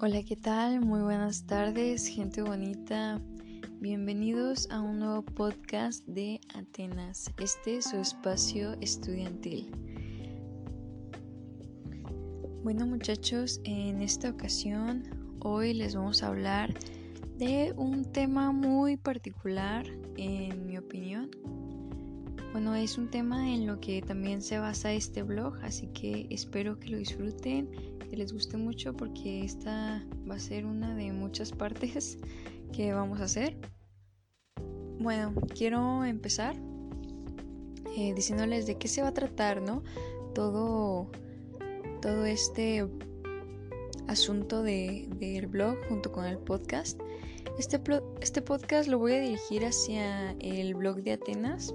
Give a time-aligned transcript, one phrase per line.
[0.00, 0.80] Hola, ¿qué tal?
[0.80, 3.20] Muy buenas tardes, gente bonita.
[3.80, 7.32] Bienvenidos a un nuevo podcast de Atenas.
[7.36, 9.72] Este es su espacio estudiantil.
[12.62, 15.02] Bueno muchachos, en esta ocasión
[15.40, 16.72] hoy les vamos a hablar
[17.36, 19.84] de un tema muy particular,
[20.16, 21.28] en mi opinión.
[22.52, 26.78] Bueno, es un tema en lo que también se basa este blog, así que espero
[26.80, 27.68] que lo disfruten
[28.08, 32.18] que les guste mucho porque esta va a ser una de muchas partes
[32.72, 33.56] que vamos a hacer.
[34.98, 36.56] Bueno, quiero empezar
[37.96, 39.82] eh, diciéndoles de qué se va a tratar, ¿no?
[40.34, 41.10] Todo,
[42.02, 42.86] todo este
[44.08, 47.00] asunto de, del blog junto con el podcast.
[47.58, 47.80] Este,
[48.20, 51.74] este podcast lo voy a dirigir hacia el blog de Atenas.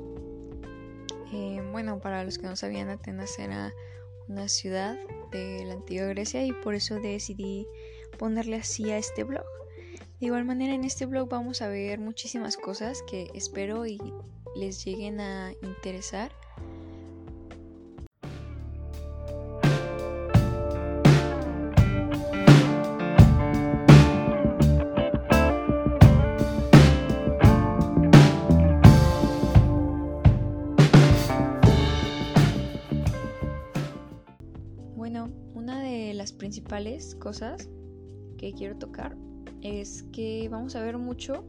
[1.34, 3.74] Eh, bueno, para los que no sabían, Atenas era
[4.28, 4.98] una ciudad
[5.32, 7.68] de la antigua Grecia y por eso decidí
[8.20, 9.46] ponerle así a este blog.
[10.20, 14.00] De igual manera en este blog vamos a ver muchísimas cosas que espero y
[14.56, 16.32] les lleguen a interesar.
[36.54, 37.68] Principales cosas
[38.38, 39.18] que quiero tocar
[39.64, 41.44] es que vamos a ver mucho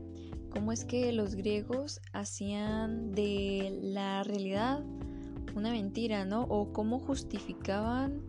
[0.49, 4.83] cómo es que los griegos hacían de la realidad
[5.55, 6.45] una mentira, ¿no?
[6.45, 8.23] O cómo justificaban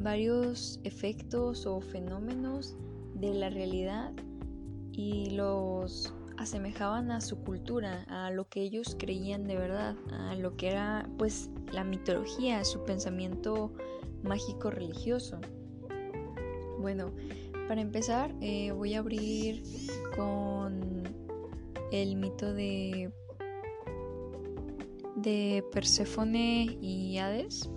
[0.00, 2.74] varios efectos o fenómenos
[3.16, 4.10] de la realidad
[4.92, 10.56] y los asemejaban a su cultura, a lo que ellos creían de verdad, a lo
[10.56, 13.74] que era pues la mitología, su pensamiento
[14.22, 15.38] mágico religioso.
[16.84, 17.14] Bueno,
[17.66, 19.62] para empezar eh, voy a abrir
[20.14, 21.02] con
[21.90, 23.10] el mito de
[25.16, 27.70] de Perséfone y Hades.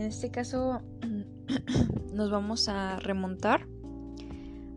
[0.00, 0.80] en este caso
[2.12, 3.66] nos vamos a remontar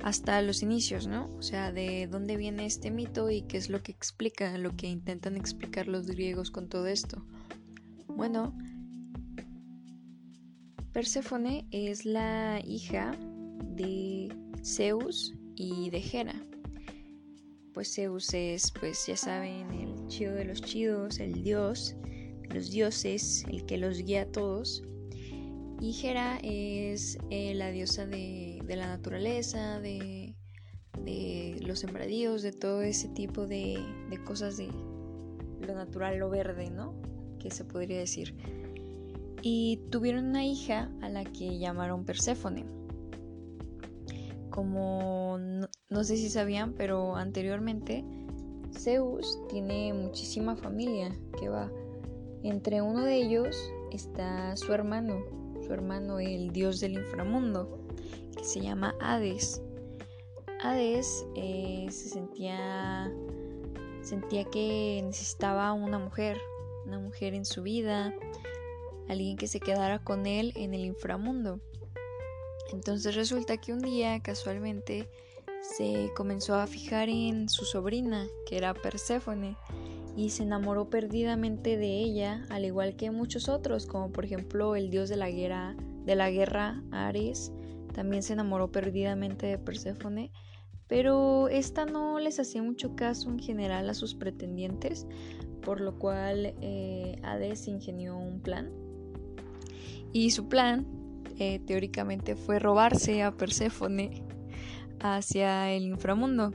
[0.03, 1.33] hasta los inicios, ¿no?
[1.37, 4.87] O sea, de dónde viene este mito y qué es lo que explica, lo que
[4.87, 7.25] intentan explicar los griegos con todo esto.
[8.07, 8.53] Bueno,
[10.91, 13.17] Perséfone es la hija
[13.75, 14.29] de
[14.63, 16.35] Zeus y de Hera.
[17.73, 21.95] Pues Zeus es, pues ya saben, el chido de los chidos, el dios
[22.41, 24.83] de los dioses, el que los guía a todos.
[25.83, 25.91] Y
[26.41, 30.33] es eh, la diosa de, la naturaleza, de,
[31.59, 33.83] los sembradíos, de todo ese tipo de,
[34.23, 34.69] cosas de
[35.59, 36.93] lo natural, lo verde, ¿no?
[37.37, 38.33] Que se podría decir.
[39.41, 42.63] Y tuvieron una hija a la que llamaron Perséfone.
[44.49, 45.37] Como
[45.89, 48.05] no sé si sabían, pero anteriormente
[48.71, 51.69] Zeus tiene muchísima familia que va.
[52.41, 53.57] Entre uno de ellos
[53.91, 57.79] está su hermano, su hermano el dios del inframundo,
[58.35, 59.61] que se llama Hades.
[60.61, 63.11] Hades eh, se sentía,
[64.01, 66.37] sentía que necesitaba una mujer,
[66.85, 68.13] una mujer en su vida,
[69.07, 71.59] alguien que se quedara con él en el inframundo.
[72.71, 75.09] Entonces resulta que un día casualmente
[75.61, 79.55] se comenzó a fijar en su sobrina, que era Perséfone,
[80.15, 84.89] y se enamoró perdidamente de ella, al igual que muchos otros, como por ejemplo el
[84.89, 85.75] dios de la guerra,
[86.05, 87.51] de la guerra Ares,
[87.93, 90.31] también se enamoró perdidamente de Perséfone,
[90.87, 95.07] pero esta no les hacía mucho caso en general a sus pretendientes,
[95.61, 98.71] por lo cual eh, Hades ingenió un plan.
[100.11, 100.85] Y su plan,
[101.39, 104.23] eh, teóricamente, fue robarse a Perséfone
[104.99, 106.51] hacia el inframundo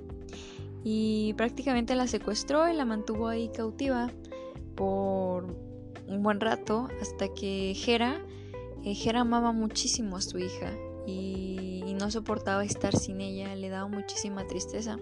[0.90, 4.10] y prácticamente la secuestró y la mantuvo ahí cautiva
[4.74, 5.44] por
[6.06, 8.24] un buen rato hasta que Hera,
[8.86, 10.72] eh, Hera amaba muchísimo a su hija
[11.06, 14.96] y, y no soportaba estar sin ella, le daba muchísima tristeza.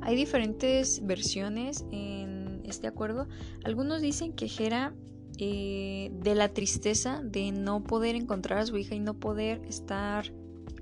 [0.00, 3.28] Hay diferentes versiones en este acuerdo.
[3.62, 4.96] Algunos dicen que Hera
[5.38, 10.32] eh, de la tristeza de no poder encontrar a su hija y no poder estar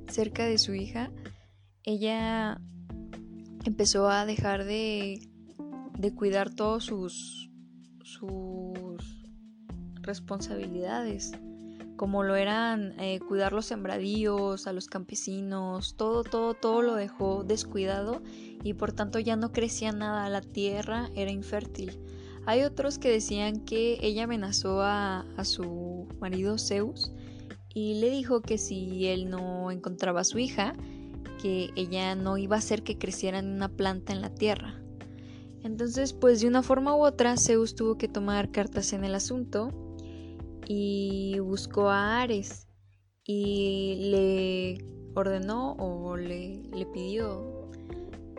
[0.09, 1.13] cerca de su hija,
[1.85, 2.63] ella
[3.65, 5.29] empezó a dejar de,
[5.99, 7.51] de cuidar todas sus,
[8.03, 9.27] sus
[10.03, 11.33] responsabilidades
[11.99, 17.45] como lo eran eh, cuidar los sembradíos, a los campesinos, todo, todo, todo lo dejó
[17.45, 18.23] descuidado
[18.63, 22.01] y por tanto ya no crecía nada, la tierra era infértil.
[22.47, 27.13] Hay otros que decían que ella amenazó a, a su marido Zeus
[27.75, 30.75] y le dijo que si él no encontraba a su hija,
[31.41, 34.83] que ella no iba a hacer que creciera en una planta en la tierra.
[35.63, 39.71] Entonces, pues de una forma u otra, Zeus tuvo que tomar cartas en el asunto
[40.67, 42.69] y buscó a Ares
[43.25, 47.71] y le ordenó o le, le pidió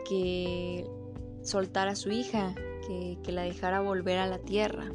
[0.08, 0.86] que
[1.42, 2.54] soltara a su hija,
[2.86, 4.90] que, que la dejara volver a la tierra.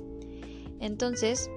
[0.80, 1.50] Entonces,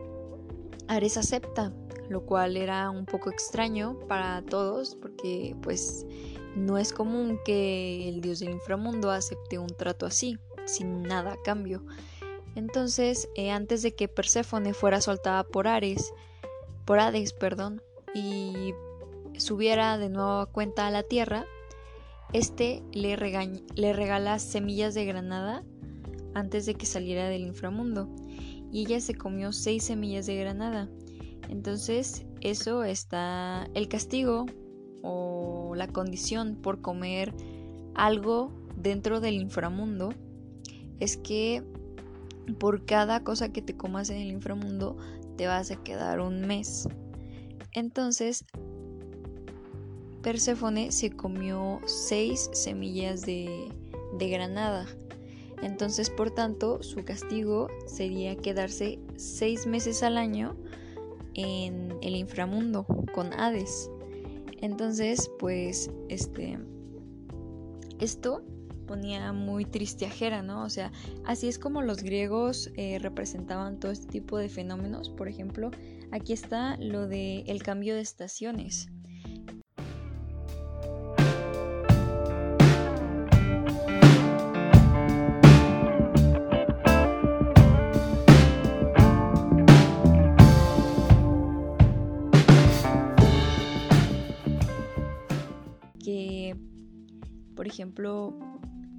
[0.86, 1.72] Ares acepta,
[2.08, 6.06] lo cual era un poco extraño para todos porque pues
[6.56, 11.43] no es común que el dios del inframundo acepte un trato así sin nada a
[11.43, 11.82] cambio.
[12.55, 16.12] Entonces, eh, antes de que Perséfone fuera soltada por Ares,
[16.84, 17.82] por Hades, perdón,
[18.14, 18.75] y
[19.37, 21.46] subiera de nuevo a cuenta a la tierra,
[22.32, 23.16] este le,
[23.75, 25.62] le regala semillas de granada
[26.34, 28.08] antes de que saliera del inframundo.
[28.70, 30.88] Y ella se comió seis semillas de granada.
[31.48, 34.46] Entonces, eso está el castigo
[35.02, 37.34] o la condición por comer
[37.94, 40.10] algo dentro del inframundo
[41.00, 41.62] es que
[42.58, 44.96] por cada cosa que te comas en el inframundo
[45.36, 46.88] te vas a quedar un mes.
[47.72, 48.44] Entonces,
[50.22, 53.68] Perséfone se comió seis semillas de,
[54.18, 54.86] de granada.
[55.62, 60.56] Entonces, por tanto, su castigo sería quedarse seis meses al año
[61.34, 63.90] en el inframundo con Hades.
[64.60, 66.58] Entonces, pues, este,
[68.00, 68.42] esto
[68.86, 70.64] ponía muy tristiajera, ¿no?
[70.64, 70.90] O sea,
[71.25, 75.10] así es como los griegos eh, representaban todo este tipo de fenómenos.
[75.10, 75.70] Por ejemplo,
[76.10, 78.88] aquí está lo de el cambio de estaciones.
[97.58, 98.38] Por ejemplo,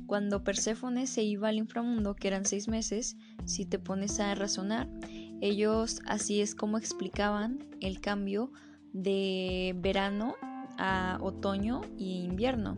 [0.05, 3.15] cuando Perséfone se iba al inframundo, que eran seis meses,
[3.45, 4.89] si te pones a razonar,
[5.39, 8.51] ellos así es como explicaban el cambio
[8.91, 10.35] de verano
[10.77, 12.77] a otoño y invierno.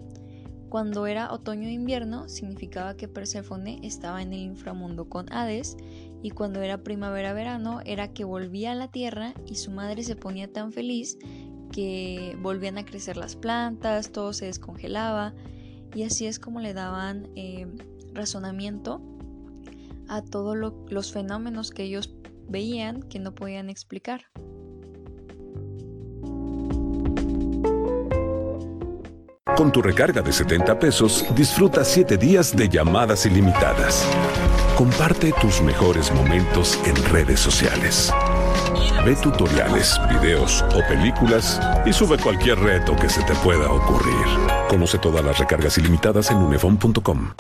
[0.70, 5.78] Cuando era otoño e invierno significaba que Perséfone estaba en el inframundo con Hades
[6.22, 10.48] y cuando era primavera-verano era que volvía a la tierra y su madre se ponía
[10.54, 11.18] tan feliz
[11.72, 15.34] que volvían a crecer las plantas, todo se descongelaba
[15.94, 17.68] y así es como le daban eh,
[18.14, 19.02] razonamiento
[20.08, 20.58] a todos
[20.90, 22.14] los fenómenos que ellos
[22.50, 24.26] veían que no podían explicar.
[29.56, 34.08] Con tu recarga de 70 pesos, disfruta 7 días de llamadas ilimitadas.
[34.76, 38.12] Comparte tus mejores momentos en redes sociales.
[39.06, 44.26] Ve tutoriales, videos o películas y sube cualquier reto que se te pueda ocurrir.
[44.68, 47.32] Conoce todas las recargas ilimitadas en unefon.com.